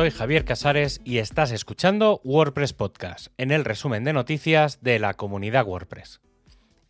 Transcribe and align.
soy 0.00 0.10
Javier 0.10 0.46
Casares 0.46 1.02
y 1.04 1.18
estás 1.18 1.52
escuchando 1.52 2.22
WordPress 2.24 2.72
Podcast, 2.72 3.26
en 3.36 3.50
el 3.50 3.66
resumen 3.66 4.02
de 4.02 4.14
noticias 4.14 4.80
de 4.80 4.98
la 4.98 5.12
comunidad 5.12 5.66
WordPress. 5.66 6.22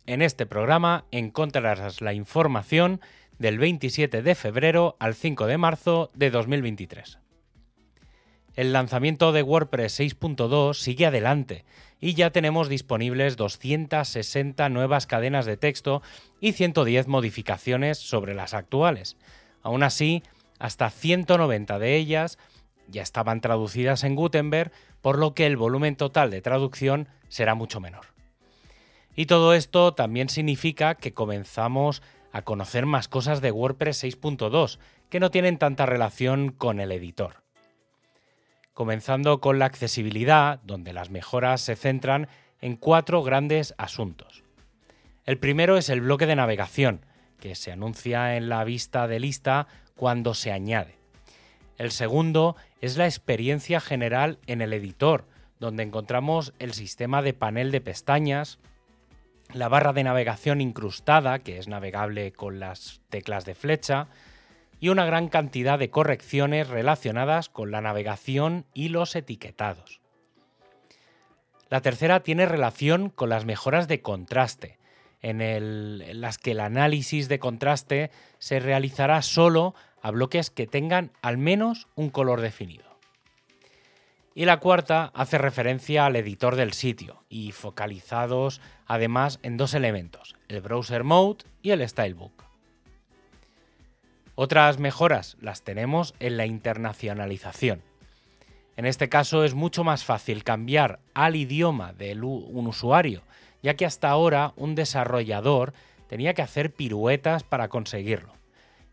En 0.05 0.21
este 0.21 0.45
programa 0.45 1.03
encontrarás 1.11 1.99
la 1.99 2.13
información 2.13 3.01
del 3.37 3.59
27 3.59 4.21
de 4.21 4.33
febrero 4.33 4.95
al 4.97 5.13
5 5.13 5.45
de 5.47 5.57
marzo 5.57 6.09
de 6.13 6.31
2023. 6.31 7.19
El 8.55 8.71
lanzamiento 8.71 9.33
de 9.33 9.43
WordPress 9.43 9.99
6.2 9.99 10.75
sigue 10.75 11.05
adelante 11.05 11.65
y 11.99 12.13
ya 12.13 12.29
tenemos 12.29 12.69
disponibles 12.69 13.35
260 13.35 14.69
nuevas 14.69 15.05
cadenas 15.05 15.45
de 15.45 15.57
texto 15.57 16.01
y 16.39 16.53
110 16.53 17.09
modificaciones 17.09 17.97
sobre 17.97 18.35
las 18.35 18.53
actuales. 18.53 19.17
Aún 19.63 19.83
así, 19.83 20.23
hasta 20.59 20.89
190 20.89 21.77
de 21.77 21.97
ellas 21.97 22.37
ya 22.91 23.01
estaban 23.01 23.41
traducidas 23.41 24.03
en 24.03 24.15
Gutenberg, 24.15 24.71
por 25.01 25.17
lo 25.17 25.33
que 25.33 25.47
el 25.47 25.57
volumen 25.57 25.95
total 25.95 26.29
de 26.29 26.41
traducción 26.41 27.07
será 27.29 27.55
mucho 27.55 27.79
menor. 27.79 28.05
Y 29.15 29.25
todo 29.25 29.53
esto 29.53 29.93
también 29.93 30.29
significa 30.29 30.95
que 30.95 31.13
comenzamos 31.13 32.03
a 32.31 32.43
conocer 32.43 32.85
más 32.85 33.07
cosas 33.07 33.41
de 33.41 33.51
WordPress 33.51 34.03
6.2, 34.03 34.79
que 35.09 35.19
no 35.19 35.31
tienen 35.31 35.57
tanta 35.57 35.85
relación 35.85 36.51
con 36.51 36.79
el 36.79 36.91
editor 36.91 37.41
comenzando 38.73 39.41
con 39.41 39.59
la 39.59 39.65
accesibilidad, 39.65 40.59
donde 40.63 40.93
las 40.93 41.09
mejoras 41.09 41.61
se 41.61 41.75
centran 41.75 42.27
en 42.61 42.75
cuatro 42.75 43.23
grandes 43.23 43.73
asuntos. 43.77 44.43
El 45.25 45.37
primero 45.37 45.77
es 45.77 45.89
el 45.89 46.01
bloque 46.01 46.25
de 46.25 46.35
navegación, 46.35 47.05
que 47.39 47.55
se 47.55 47.71
anuncia 47.71 48.37
en 48.37 48.49
la 48.49 48.63
vista 48.63 49.07
de 49.07 49.19
lista 49.19 49.67
cuando 49.95 50.33
se 50.33 50.51
añade. 50.51 51.00
El 51.81 51.89
segundo 51.89 52.55
es 52.79 52.95
la 52.97 53.05
experiencia 53.05 53.81
general 53.81 54.37
en 54.45 54.61
el 54.61 54.71
editor, 54.71 55.25
donde 55.59 55.81
encontramos 55.81 56.53
el 56.59 56.73
sistema 56.73 57.23
de 57.23 57.33
panel 57.33 57.71
de 57.71 57.81
pestañas, 57.81 58.59
la 59.51 59.67
barra 59.67 59.91
de 59.91 60.03
navegación 60.03 60.61
incrustada, 60.61 61.39
que 61.39 61.57
es 61.57 61.67
navegable 61.67 62.33
con 62.33 62.59
las 62.59 63.01
teclas 63.09 63.45
de 63.45 63.55
flecha, 63.55 64.09
y 64.79 64.89
una 64.89 65.05
gran 65.05 65.27
cantidad 65.27 65.79
de 65.79 65.89
correcciones 65.89 66.67
relacionadas 66.67 67.49
con 67.49 67.71
la 67.71 67.81
navegación 67.81 68.67
y 68.75 68.89
los 68.89 69.15
etiquetados. 69.15 70.01
La 71.67 71.81
tercera 71.81 72.19
tiene 72.19 72.45
relación 72.45 73.09
con 73.09 73.29
las 73.29 73.45
mejoras 73.45 73.87
de 73.87 74.03
contraste, 74.03 74.77
en, 75.23 76.21
las 76.21 76.37
que 76.37 76.51
el 76.51 76.59
análisis 76.59 77.27
de 77.27 77.39
contraste 77.39 78.11
se 78.37 78.59
realizará 78.59 79.23
solo 79.23 79.73
a 80.01 80.11
bloques 80.11 80.49
que 80.49 80.67
tengan 80.67 81.11
al 81.21 81.37
menos 81.37 81.87
un 81.95 82.09
color 82.09 82.41
definido. 82.41 82.91
Y 84.33 84.45
la 84.45 84.57
cuarta 84.57 85.11
hace 85.13 85.37
referencia 85.37 86.05
al 86.05 86.15
editor 86.15 86.55
del 86.55 86.73
sitio 86.73 87.23
y 87.27 87.51
focalizados 87.51 88.61
además 88.87 89.39
en 89.43 89.57
dos 89.57 89.73
elementos, 89.73 90.35
el 90.47 90.61
Browser 90.61 91.03
Mode 91.03 91.43
y 91.61 91.71
el 91.71 91.87
Stylebook. 91.87 92.43
Otras 94.35 94.79
mejoras 94.79 95.37
las 95.41 95.63
tenemos 95.63 96.15
en 96.19 96.37
la 96.37 96.45
internacionalización. 96.45 97.83
En 98.77 98.85
este 98.85 99.09
caso 99.09 99.43
es 99.43 99.53
mucho 99.53 99.83
más 99.83 100.05
fácil 100.05 100.43
cambiar 100.45 100.99
al 101.13 101.35
idioma 101.35 101.91
de 101.93 102.13
un 102.15 102.67
usuario, 102.67 103.21
ya 103.61 103.75
que 103.75 103.85
hasta 103.85 104.09
ahora 104.09 104.53
un 104.55 104.75
desarrollador 104.75 105.73
tenía 106.07 106.33
que 106.33 106.41
hacer 106.41 106.73
piruetas 106.73 107.43
para 107.43 107.67
conseguirlo. 107.67 108.33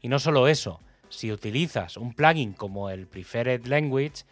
Y 0.03 0.09
no 0.09 0.19
solo 0.19 0.49
eso, 0.49 0.81
si 1.09 1.33
utilizas 1.33 1.97
un 1.97 2.15
plugin 2.15 2.53
como 2.53 2.91
el 2.91 3.07
Preferred 3.07 3.67
Language, 3.67 4.25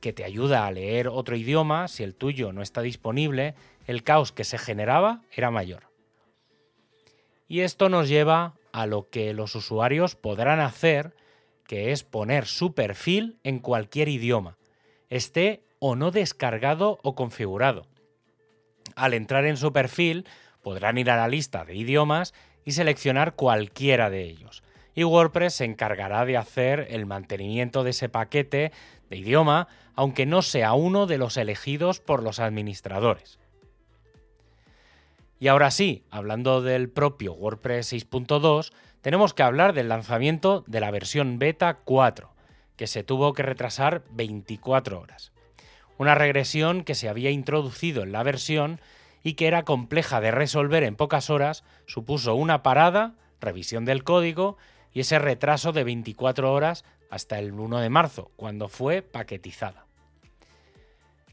que 0.00 0.12
te 0.12 0.24
ayuda 0.24 0.66
a 0.66 0.72
leer 0.72 1.08
otro 1.08 1.36
idioma, 1.36 1.88
si 1.88 2.02
el 2.02 2.14
tuyo 2.14 2.52
no 2.52 2.62
está 2.62 2.82
disponible, 2.82 3.54
el 3.86 4.02
caos 4.02 4.32
que 4.32 4.44
se 4.44 4.58
generaba 4.58 5.22
era 5.30 5.50
mayor. 5.50 5.84
Y 7.48 7.60
esto 7.60 7.88
nos 7.88 8.08
lleva 8.08 8.54
a 8.72 8.86
lo 8.86 9.08
que 9.10 9.32
los 9.34 9.54
usuarios 9.54 10.16
podrán 10.16 10.60
hacer, 10.60 11.14
que 11.66 11.92
es 11.92 12.02
poner 12.02 12.46
su 12.46 12.74
perfil 12.74 13.38
en 13.44 13.58
cualquier 13.58 14.08
idioma, 14.08 14.56
esté 15.08 15.62
o 15.78 15.94
no 15.94 16.10
descargado 16.10 16.98
o 17.02 17.14
configurado. 17.14 17.86
Al 18.96 19.14
entrar 19.14 19.44
en 19.46 19.56
su 19.56 19.72
perfil, 19.72 20.26
podrán 20.62 20.98
ir 20.98 21.10
a 21.10 21.16
la 21.16 21.28
lista 21.28 21.64
de 21.64 21.76
idiomas 21.76 22.34
y 22.64 22.72
seleccionar 22.72 23.34
cualquiera 23.34 24.10
de 24.10 24.22
ellos. 24.22 24.62
Y 24.94 25.04
WordPress 25.04 25.54
se 25.54 25.64
encargará 25.64 26.24
de 26.24 26.36
hacer 26.36 26.86
el 26.90 27.06
mantenimiento 27.06 27.84
de 27.84 27.90
ese 27.90 28.08
paquete 28.08 28.72
de 29.08 29.16
idioma, 29.16 29.68
aunque 29.94 30.26
no 30.26 30.42
sea 30.42 30.74
uno 30.74 31.06
de 31.06 31.18
los 31.18 31.36
elegidos 31.36 32.00
por 32.00 32.22
los 32.22 32.40
administradores. 32.40 33.38
Y 35.38 35.48
ahora 35.48 35.70
sí, 35.70 36.04
hablando 36.10 36.62
del 36.62 36.88
propio 36.88 37.32
WordPress 37.32 37.92
6.2, 37.92 38.72
tenemos 39.00 39.34
que 39.34 39.42
hablar 39.42 39.72
del 39.72 39.88
lanzamiento 39.88 40.62
de 40.68 40.78
la 40.78 40.90
versión 40.92 41.38
beta 41.40 41.78
4, 41.84 42.32
que 42.76 42.86
se 42.86 43.02
tuvo 43.02 43.32
que 43.32 43.42
retrasar 43.42 44.04
24 44.10 45.00
horas. 45.00 45.32
Una 45.98 46.14
regresión 46.14 46.84
que 46.84 46.94
se 46.94 47.08
había 47.08 47.30
introducido 47.30 48.04
en 48.04 48.12
la 48.12 48.22
versión 48.22 48.80
y 49.24 49.34
que 49.34 49.48
era 49.48 49.64
compleja 49.64 50.20
de 50.20 50.30
resolver 50.30 50.84
en 50.84 50.96
pocas 50.96 51.30
horas, 51.30 51.64
supuso 51.86 52.34
una 52.34 52.62
parada, 52.62 53.14
revisión 53.40 53.84
del 53.84 54.04
código 54.04 54.56
y 54.92 55.00
ese 55.00 55.18
retraso 55.18 55.72
de 55.72 55.84
24 55.84 56.52
horas 56.52 56.84
hasta 57.10 57.38
el 57.38 57.52
1 57.52 57.80
de 57.80 57.90
marzo, 57.90 58.30
cuando 58.36 58.68
fue 58.68 59.02
paquetizada. 59.02 59.86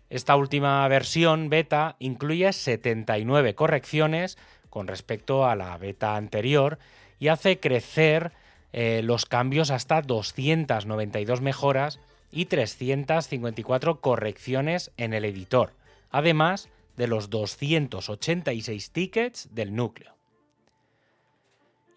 Esta 0.09 0.35
última 0.35 0.87
versión 0.87 1.49
beta 1.49 1.95
incluye 1.99 2.51
79 2.51 3.53
correcciones 3.53 4.37
con 4.69 4.87
respecto 4.87 5.45
a 5.45 5.55
la 5.55 5.77
beta 5.77 6.15
anterior 6.15 6.79
y 7.19 7.27
hace 7.27 7.59
crecer 7.59 8.31
eh, 8.73 9.01
los 9.03 9.25
cambios 9.25 9.71
hasta 9.71 10.01
292 10.01 11.41
mejoras 11.41 11.99
y 12.31 12.45
354 12.45 14.01
correcciones 14.01 14.91
en 14.97 15.13
el 15.13 15.25
editor, 15.25 15.73
además 16.11 16.69
de 16.97 17.07
los 17.07 17.29
286 17.29 18.91
tickets 18.91 19.49
del 19.53 19.75
núcleo. 19.75 20.18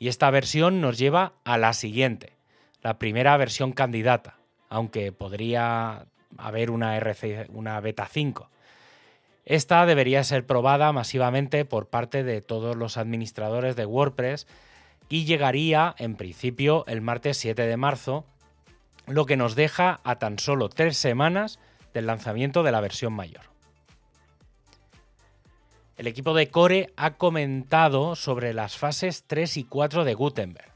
Y 0.02 0.08
esta 0.08 0.28
versión 0.30 0.80
nos 0.80 0.98
lleva 0.98 1.34
a 1.44 1.58
la 1.58 1.72
siguiente, 1.74 2.32
la 2.82 2.98
primera 2.98 3.36
versión 3.36 3.70
candidata, 3.70 4.34
aunque 4.68 5.12
podría 5.12 6.06
haber 6.36 6.72
una, 6.72 6.96
RC, 6.96 7.46
una 7.52 7.78
beta 7.78 8.08
5. 8.10 8.50
Esta 9.44 9.86
debería 9.86 10.24
ser 10.24 10.44
probada 10.44 10.90
masivamente 10.90 11.64
por 11.64 11.86
parte 11.86 12.24
de 12.24 12.42
todos 12.42 12.74
los 12.74 12.96
administradores 12.96 13.76
de 13.76 13.86
WordPress 13.86 14.48
y 15.08 15.24
llegaría 15.24 15.94
en 15.98 16.16
principio 16.16 16.84
el 16.88 17.00
martes 17.00 17.36
7 17.36 17.62
de 17.62 17.76
marzo, 17.76 18.26
lo 19.06 19.24
que 19.24 19.36
nos 19.36 19.54
deja 19.54 20.00
a 20.02 20.18
tan 20.18 20.40
solo 20.40 20.68
tres 20.68 20.96
semanas 20.96 21.60
del 21.94 22.06
lanzamiento 22.06 22.64
de 22.64 22.72
la 22.72 22.80
versión 22.80 23.12
mayor. 23.12 23.51
El 25.96 26.06
equipo 26.06 26.34
de 26.34 26.48
Core 26.48 26.92
ha 26.96 27.14
comentado 27.14 28.16
sobre 28.16 28.54
las 28.54 28.76
fases 28.78 29.24
3 29.26 29.58
y 29.58 29.64
4 29.64 30.04
de 30.04 30.14
Gutenberg. 30.14 30.72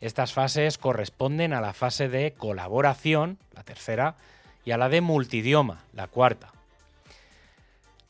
Estas 0.00 0.32
fases 0.32 0.78
corresponden 0.78 1.52
a 1.52 1.60
la 1.60 1.74
fase 1.74 2.08
de 2.08 2.32
colaboración, 2.32 3.38
la 3.54 3.62
tercera, 3.62 4.16
y 4.64 4.70
a 4.70 4.78
la 4.78 4.88
de 4.88 5.00
multidioma, 5.00 5.84
la 5.92 6.06
cuarta. 6.06 6.52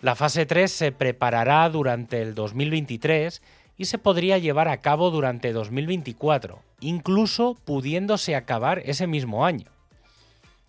La 0.01 0.15
fase 0.15 0.47
3 0.47 0.71
se 0.71 0.93
preparará 0.93 1.69
durante 1.71 2.23
el 2.23 2.35
2023 2.35 3.43
y 3.77 3.87
se 3.87 3.99
podría 3.99 4.39
llevar 4.39 4.69
a 4.69 4.81
cabo 4.81 5.11
durante 5.11 5.53
2024, 5.53 6.61
incluso 6.81 7.57
pudiéndose 7.65 8.37
acabar 8.37 8.81
ese 8.85 9.07
mismo 9.07 9.45
año. 9.45 9.67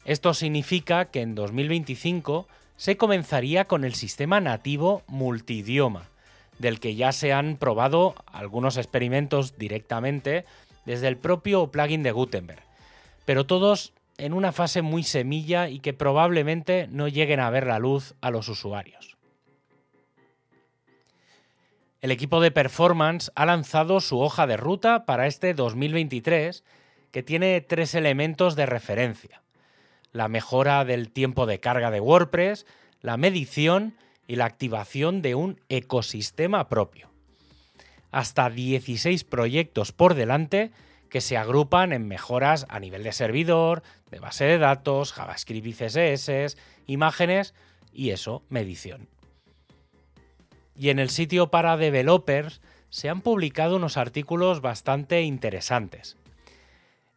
Esto 0.05 0.33
significa 0.33 1.05
que 1.05 1.21
en 1.21 1.35
2025 1.35 2.47
se 2.79 2.95
comenzaría 2.95 3.65
con 3.65 3.83
el 3.83 3.93
sistema 3.93 4.39
nativo 4.39 5.03
multidioma, 5.07 6.07
del 6.59 6.79
que 6.79 6.95
ya 6.95 7.11
se 7.11 7.33
han 7.33 7.57
probado 7.57 8.15
algunos 8.31 8.77
experimentos 8.77 9.57
directamente 9.57 10.45
desde 10.85 11.09
el 11.09 11.17
propio 11.17 11.67
plugin 11.71 12.03
de 12.03 12.13
Gutenberg, 12.13 12.63
pero 13.25 13.45
todos 13.45 13.91
en 14.17 14.31
una 14.31 14.53
fase 14.53 14.81
muy 14.81 15.03
semilla 15.03 15.67
y 15.67 15.81
que 15.81 15.91
probablemente 15.91 16.87
no 16.89 17.09
lleguen 17.09 17.41
a 17.41 17.49
ver 17.49 17.67
la 17.67 17.79
luz 17.79 18.15
a 18.21 18.31
los 18.31 18.47
usuarios. 18.47 19.17
El 21.99 22.11
equipo 22.11 22.39
de 22.39 22.51
performance 22.51 23.29
ha 23.35 23.45
lanzado 23.45 23.99
su 23.99 24.21
hoja 24.21 24.47
de 24.47 24.55
ruta 24.55 25.05
para 25.05 25.27
este 25.27 25.53
2023 25.53 26.63
que 27.11 27.23
tiene 27.23 27.59
tres 27.59 27.93
elementos 27.93 28.55
de 28.55 28.65
referencia. 28.65 29.41
La 30.11 30.27
mejora 30.27 30.85
del 30.85 31.11
tiempo 31.11 31.45
de 31.45 31.59
carga 31.59 31.91
de 31.91 32.00
WordPress, 32.00 32.65
la 33.01 33.17
medición 33.17 33.95
y 34.27 34.35
la 34.35 34.45
activación 34.45 35.21
de 35.21 35.35
un 35.35 35.59
ecosistema 35.69 36.69
propio. 36.69 37.09
Hasta 38.11 38.50
16 38.50 39.23
proyectos 39.23 39.91
por 39.91 40.13
delante 40.13 40.71
que 41.09 41.21
se 41.21 41.38
agrupan 41.38 41.91
en 41.91 42.07
mejoras 42.07 42.65
a 42.69 42.79
nivel 42.79 43.03
de 43.03 43.11
servidor, 43.11 43.83
de 44.11 44.19
base 44.19 44.45
de 44.45 44.57
datos, 44.57 45.13
JavaScript 45.13 45.67
y 45.67 45.73
CSS, 45.73 46.57
imágenes 46.85 47.53
y 47.91 48.11
eso, 48.11 48.44
medición. 48.50 49.09
Y 50.75 50.89
en 50.89 51.00
el 51.00 51.09
sitio 51.09 51.51
para 51.51 51.77
developers 51.77 52.61
se 52.89 53.09
han 53.09 53.21
publicado 53.21 53.75
unos 53.75 53.97
artículos 53.97 54.61
bastante 54.61 55.21
interesantes. 55.21 56.15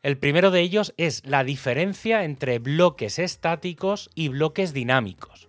El 0.02 0.18
primero 0.18 0.50
de 0.50 0.60
ellos 0.60 0.94
es 0.96 1.24
la 1.24 1.44
diferencia 1.44 2.24
entre 2.24 2.58
bloques 2.58 3.20
estáticos 3.20 4.10
y 4.16 4.28
bloques 4.28 4.72
dinámicos. 4.72 5.48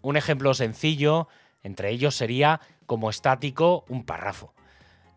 Un 0.00 0.16
ejemplo 0.16 0.54
sencillo 0.54 1.28
entre 1.62 1.90
ellos 1.90 2.16
sería 2.16 2.60
como 2.86 3.10
estático 3.10 3.84
un 3.88 4.04
párrafo. 4.04 4.54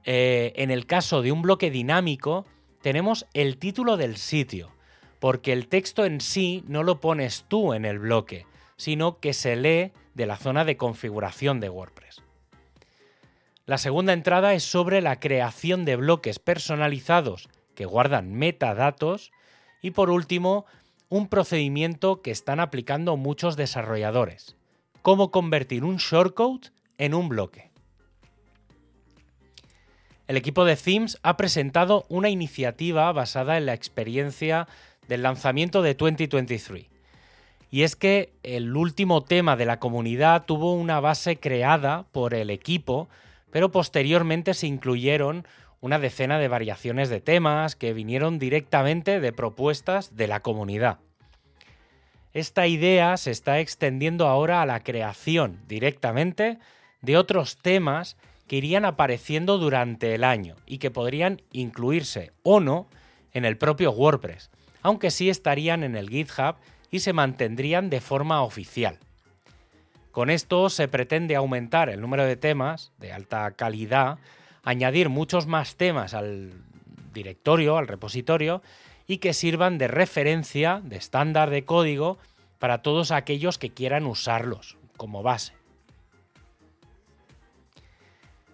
Eh, 0.04 0.54
en 0.58 0.70
el 0.70 0.86
caso 0.86 1.24
de 1.24 1.32
un 1.32 1.42
bloque 1.42 1.72
dinámico, 1.72 2.46
tenemos 2.84 3.26
el 3.34 3.58
título 3.58 3.98
del 3.98 4.18
sitio, 4.18 4.72
porque 5.20 5.52
el 5.52 5.68
texto 5.68 6.06
en 6.06 6.22
sí 6.22 6.64
no 6.68 6.84
lo 6.84 7.00
pones 7.00 7.46
tú 7.48 7.74
en 7.74 7.86
el 7.86 7.98
bloque, 7.98 8.46
sino 8.78 9.20
que 9.20 9.34
se 9.34 9.56
lee 9.56 9.94
de 10.14 10.28
la 10.28 10.38
zona 10.38 10.64
de 10.64 10.78
configuración 10.78 11.60
de 11.60 11.70
WordPress. 11.70 12.22
La 13.66 13.80
segunda 13.80 14.14
entrada 14.14 14.54
es 14.54 14.64
sobre 14.64 15.02
la 15.02 15.20
creación 15.20 15.86
de 15.86 15.96
bloques 15.96 16.38
personalizados 16.38 17.50
que 17.76 17.86
guardan 17.86 18.34
metadatos 18.34 19.32
y 19.82 19.92
por 19.92 20.10
último, 20.10 20.66
un 21.10 21.28
procedimiento 21.28 22.22
que 22.22 22.32
están 22.32 22.60
aplicando 22.60 23.18
muchos 23.18 23.56
desarrolladores, 23.56 24.56
cómo 25.02 25.30
convertir 25.30 25.84
un 25.84 25.98
shortcode 25.98 26.72
en 26.98 27.14
un 27.14 27.30
bloque. 27.30 27.72
El 30.28 30.38
equipo 30.38 30.66
de 30.66 30.76
Themes 30.76 31.20
ha 31.22 31.38
presentado 31.38 32.06
una 32.10 32.30
iniciativa 32.30 33.12
basada 33.12 33.58
en 33.58 33.68
la 33.68 33.76
experiencia 33.76 34.68
del 35.08 35.22
lanzamiento 35.22 35.84
de 35.84 35.94
2023. 35.94 36.88
Y 37.70 37.84
es 37.84 37.96
que 37.96 38.34
el 38.42 38.76
último 38.76 39.24
tema 39.24 39.56
de 39.56 39.66
la 39.66 39.80
comunidad 39.80 40.46
tuvo 40.46 40.74
una 40.74 41.00
base 41.00 41.38
creada 41.38 42.06
por 42.12 42.34
el 42.34 42.50
equipo, 42.50 43.08
pero 43.52 43.72
posteriormente 43.72 44.54
se 44.54 44.66
incluyeron 44.66 45.46
una 45.82 46.00
decena 46.00 46.40
de 46.40 46.48
variaciones 46.48 47.10
de 47.10 47.22
temas 47.22 47.76
que 47.76 47.94
vinieron 47.94 48.40
directamente 48.40 49.20
de 49.20 49.34
propuestas 49.34 50.16
de 50.16 50.28
la 50.28 50.40
comunidad. 50.42 51.00
Esta 52.34 52.68
idea 52.68 53.16
se 53.18 53.32
está 53.32 53.60
extendiendo 53.60 54.28
ahora 54.28 54.62
a 54.62 54.66
la 54.66 54.82
creación 54.82 55.62
directamente 55.68 56.60
de 57.02 57.18
otros 57.18 57.58
temas 57.58 58.18
que 58.48 58.58
irían 58.58 58.86
apareciendo 58.86 59.58
durante 59.58 60.14
el 60.14 60.24
año 60.24 60.56
y 60.66 60.78
que 60.80 60.92
podrían 60.92 61.42
incluirse 61.52 62.34
o 62.44 62.60
no 62.60 62.88
en 63.32 63.46
el 63.46 63.58
propio 63.58 63.92
WordPress, 63.92 64.52
aunque 64.82 65.12
sí 65.12 65.30
estarían 65.30 65.84
en 65.84 65.96
el 65.96 66.10
GitHub 66.10 66.56
y 66.92 67.00
se 67.00 67.14
mantendrían 67.14 67.90
de 67.90 68.02
forma 68.02 68.42
oficial. 68.42 69.00
Con 70.12 70.30
esto 70.30 70.70
se 70.70 70.88
pretende 70.88 71.36
aumentar 71.36 71.90
el 71.90 72.00
número 72.00 72.24
de 72.26 72.38
temas 72.38 72.94
de 73.00 73.12
alta 73.12 73.52
calidad, 73.52 74.18
añadir 74.66 75.08
muchos 75.10 75.48
más 75.48 75.78
temas 75.78 76.14
al 76.14 76.52
directorio, 77.14 77.78
al 77.78 77.88
repositorio, 77.88 78.62
y 79.08 79.20
que 79.20 79.34
sirvan 79.34 79.78
de 79.78 79.88
referencia, 79.88 80.82
de 80.84 80.98
estándar 80.98 81.52
de 81.52 81.64
código, 81.64 82.18
para 82.60 82.82
todos 82.82 83.12
aquellos 83.12 83.58
que 83.58 83.70
quieran 83.70 84.08
usarlos 84.08 84.78
como 84.98 85.24
base. 85.24 85.54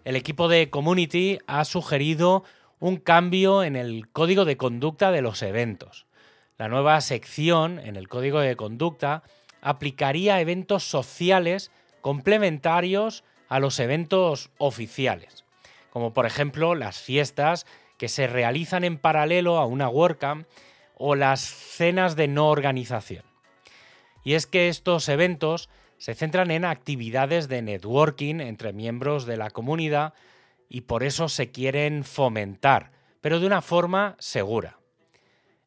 El 0.04 0.16
equipo 0.16 0.48
de 0.48 0.70
Community 0.70 1.40
ha 1.48 1.64
sugerido 1.64 2.44
un 2.80 2.98
cambio 2.98 3.64
en 3.64 3.76
el 3.76 4.10
código 4.10 4.44
de 4.46 4.58
conducta 4.58 5.12
de 5.12 5.22
los 5.22 5.42
eventos. 5.44 6.08
La 6.58 6.68
nueva 6.68 7.00
sección 7.02 7.80
en 7.80 7.96
el 7.96 8.08
código 8.08 8.40
de 8.40 8.56
conducta 8.56 9.24
aplicaría 9.62 10.42
eventos 10.42 10.84
sociales 10.84 11.72
complementarios 12.02 13.24
a 13.48 13.60
los 13.60 13.80
eventos 13.80 14.50
oficiales, 14.58 15.46
como 15.92 16.14
por 16.14 16.26
ejemplo 16.26 16.74
las 16.74 17.00
fiestas 17.00 17.68
que 17.98 18.08
se 18.08 18.26
realizan 18.26 18.84
en 18.84 18.98
paralelo 18.98 19.58
a 19.60 19.68
una 19.68 19.88
WordCamp 19.88 20.48
o 20.96 21.14
las 21.14 21.42
cenas 21.42 22.16
de 22.16 22.28
no 22.28 22.50
organización. 22.50 23.24
Y 24.24 24.34
es 24.34 24.48
que 24.48 24.70
estos 24.70 25.08
eventos 25.10 25.70
se 25.98 26.16
centran 26.16 26.50
en 26.50 26.66
actividades 26.66 27.48
de 27.48 27.62
networking 27.62 28.40
entre 28.40 28.74
miembros 28.74 29.28
de 29.28 29.38
la 29.38 29.52
comunidad 29.52 30.16
y 30.68 30.82
por 30.82 31.04
eso 31.04 31.30
se 31.30 31.52
quieren 31.52 32.04
fomentar, 32.04 32.92
pero 33.20 33.40
de 33.40 33.46
una 33.46 33.62
forma 33.62 34.16
segura. 34.18 34.80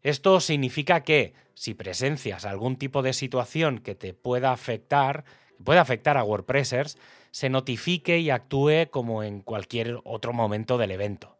Esto 0.03 0.41
significa 0.41 1.05
que 1.05 1.35
si 1.55 1.75
presencias 1.75 2.45
algún 2.45 2.77
tipo 2.77 3.03
de 3.03 3.13
situación 3.13 3.79
que 3.79 3.95
te 3.95 4.13
pueda 4.13 4.51
afectar, 4.51 5.25
pueda 5.63 5.81
afectar 5.81 6.17
a 6.17 6.25
WordPressers, 6.25 6.99
se 7.31 7.51
notifique 7.51 8.19
y 8.19 8.31
actúe 8.31 8.89
como 8.91 9.23
en 9.23 9.41
cualquier 9.41 10.01
otro 10.05 10.33
momento 10.33 10.79
del 10.79 10.91
evento. 10.91 11.37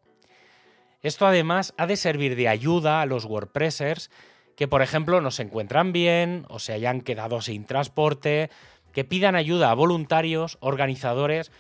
Esto 1.03 1.27
además 1.27 1.75
ha 1.77 1.87
de 1.87 1.97
servir 1.97 2.35
de 2.37 2.49
ayuda 2.49 3.01
a 3.01 3.07
los 3.07 3.27
WordPressers 3.27 4.11
que, 4.57 4.69
por 4.69 4.83
ejemplo, 4.83 5.21
no 5.21 5.31
se 5.31 5.43
encuentran 5.43 5.93
bien 5.93 6.47
o 6.49 6.59
se 6.59 6.73
hayan 6.73 7.01
quedado 7.01 7.41
sin 7.41 7.65
transporte, 7.65 8.51
que 8.93 9.05
pidan 9.05 9.35
ayuda 9.35 9.71
a 9.71 9.75
voluntarios, 9.75 10.57
organizadores 10.61 11.51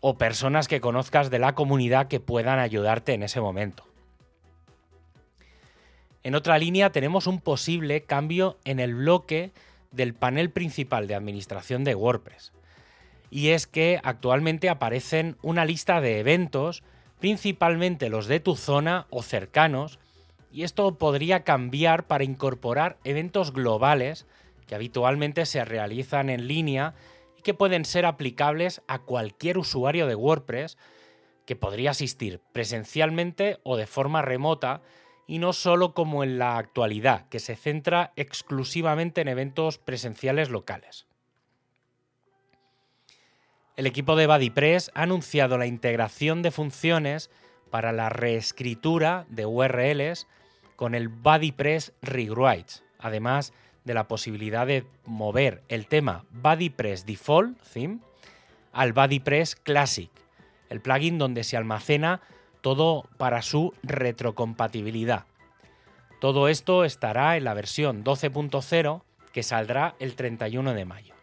o 0.00 0.18
personas 0.18 0.68
que 0.68 0.80
conozcas 0.80 1.30
de 1.30 1.38
la 1.38 1.54
comunidad 1.54 2.08
que 2.08 2.20
puedan 2.20 2.58
ayudarte 2.58 3.12
en 3.12 3.22
ese 3.22 3.40
momento. 3.40 3.84
En 6.22 6.34
otra 6.34 6.58
línea 6.58 6.90
tenemos 6.90 7.26
un 7.26 7.40
posible 7.40 8.02
cambio 8.02 8.58
en 8.64 8.80
el 8.80 8.94
bloque 8.94 9.52
del 9.90 10.14
panel 10.14 10.50
principal 10.50 11.06
de 11.06 11.14
administración 11.14 11.84
de 11.84 11.94
WordPress. 11.94 12.52
Y 13.30 13.50
es 13.50 13.66
que 13.66 14.00
actualmente 14.02 14.68
aparecen 14.68 15.36
una 15.42 15.64
lista 15.64 16.00
de 16.00 16.18
eventos, 16.18 16.82
principalmente 17.20 18.08
los 18.08 18.26
de 18.26 18.40
tu 18.40 18.56
zona 18.56 19.06
o 19.10 19.22
cercanos, 19.22 19.98
y 20.52 20.64
esto 20.64 20.96
podría 20.98 21.44
cambiar 21.44 22.06
para 22.06 22.24
incorporar 22.24 22.98
eventos 23.04 23.52
globales 23.52 24.26
que 24.66 24.74
habitualmente 24.74 25.46
se 25.46 25.64
realizan 25.64 26.28
en 26.28 26.48
línea 26.48 26.94
y 27.38 27.42
que 27.42 27.54
pueden 27.54 27.84
ser 27.84 28.04
aplicables 28.04 28.82
a 28.88 29.00
cualquier 29.00 29.58
usuario 29.58 30.06
de 30.06 30.14
WordPress 30.14 30.76
que 31.46 31.56
podría 31.56 31.90
asistir 31.90 32.40
presencialmente 32.52 33.58
o 33.62 33.76
de 33.76 33.86
forma 33.86 34.22
remota 34.22 34.82
y 35.30 35.38
no 35.38 35.52
solo 35.52 35.94
como 35.94 36.24
en 36.24 36.40
la 36.40 36.58
actualidad, 36.58 37.28
que 37.28 37.38
se 37.38 37.54
centra 37.54 38.12
exclusivamente 38.16 39.20
en 39.20 39.28
eventos 39.28 39.78
presenciales 39.78 40.50
locales. 40.50 41.06
El 43.76 43.86
equipo 43.86 44.16
de 44.16 44.26
BuddyPress 44.26 44.90
ha 44.92 45.02
anunciado 45.02 45.56
la 45.56 45.66
integración 45.66 46.42
de 46.42 46.50
funciones 46.50 47.30
para 47.70 47.92
la 47.92 48.08
reescritura 48.08 49.24
de 49.28 49.46
URLs 49.46 50.26
con 50.74 50.96
el 50.96 51.08
BuddyPress 51.08 51.92
Rewrites, 52.02 52.82
además 52.98 53.52
de 53.84 53.94
la 53.94 54.08
posibilidad 54.08 54.66
de 54.66 54.84
mover 55.04 55.62
el 55.68 55.86
tema 55.86 56.24
BuddyPress 56.32 57.06
Default 57.06 57.56
Theme 57.72 58.00
al 58.72 58.92
BuddyPress 58.92 59.54
Classic, 59.54 60.10
el 60.70 60.80
plugin 60.80 61.18
donde 61.18 61.44
se 61.44 61.56
almacena 61.56 62.20
todo 62.60 63.06
para 63.16 63.42
su 63.42 63.74
retrocompatibilidad. 63.82 65.24
Todo 66.20 66.48
esto 66.48 66.84
estará 66.84 67.36
en 67.36 67.44
la 67.44 67.54
versión 67.54 68.04
12.0 68.04 69.02
que 69.32 69.42
saldrá 69.42 69.94
el 69.98 70.14
31 70.14 70.74
de 70.74 70.84
mayo. 70.84 71.14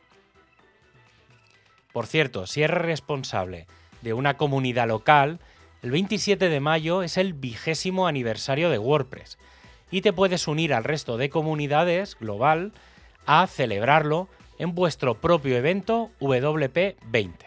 Por 1.93 2.07
cierto, 2.07 2.47
si 2.47 2.63
eres 2.63 2.77
responsable 2.77 3.67
de 4.01 4.13
una 4.13 4.37
comunidad 4.37 4.87
local, 4.87 5.39
el 5.81 5.91
27 5.91 6.49
de 6.49 6.59
mayo 6.59 7.03
es 7.03 7.17
el 7.17 7.33
vigésimo 7.33 8.07
aniversario 8.07 8.69
de 8.69 8.79
WordPress 8.79 9.37
y 9.91 10.01
te 10.01 10.13
puedes 10.13 10.47
unir 10.47 10.73
al 10.73 10.83
resto 10.83 11.17
de 11.17 11.29
comunidades 11.29 12.17
global 12.19 12.73
a 13.25 13.47
celebrarlo 13.47 14.27
en 14.59 14.73
vuestro 14.73 15.15
propio 15.21 15.57
evento 15.57 16.11
WP20. 16.19 17.46